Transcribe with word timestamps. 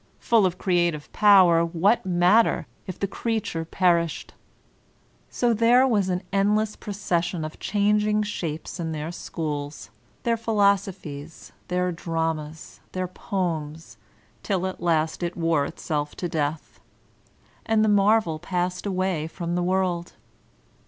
Full 0.17 0.47
of 0.47 0.57
creative 0.57 1.13
power, 1.13 1.63
what 1.63 2.07
matter 2.07 2.65
if 2.87 2.97
the 2.97 3.05
creature 3.05 3.63
per 3.63 4.03
ished. 4.03 4.29
So 5.29 5.53
there 5.53 5.87
was 5.87 6.09
an 6.09 6.23
endless 6.33 6.75
procession 6.75 7.45
of 7.45 7.59
changing 7.59 8.23
shapes 8.23 8.79
in 8.79 8.93
their 8.93 9.11
schools, 9.11 9.91
their 10.23 10.37
philosophies, 10.37 11.51
their 11.67 11.91
dramas, 11.91 12.79
their 12.93 13.07
poems, 13.07 13.97
till 14.41 14.65
at 14.65 14.81
last 14.81 15.21
it 15.21 15.37
wore 15.37 15.65
itself 15.67 16.15
to 16.15 16.27
death. 16.27 16.79
And 17.63 17.85
the 17.85 17.87
marvel 17.87 18.39
passed 18.39 18.87
away 18.87 19.27
from 19.27 19.53
the 19.53 19.61
world. 19.61 20.13